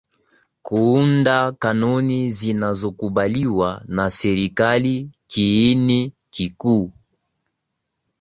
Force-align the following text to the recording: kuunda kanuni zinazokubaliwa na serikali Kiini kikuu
kuunda 0.61 1.51
kanuni 1.51 2.29
zinazokubaliwa 2.29 3.83
na 3.87 4.09
serikali 4.09 5.11
Kiini 5.27 6.13
kikuu 6.29 6.91